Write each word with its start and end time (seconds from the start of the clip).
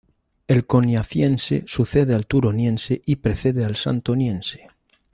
El 0.47 0.65
Coniaciense 0.65 1.63
sucede 1.67 2.15
al 2.15 2.25
Turoniense 2.25 3.03
y 3.05 3.17
precede 3.17 3.63
al 3.65 3.75
Santoniense. 3.75 4.67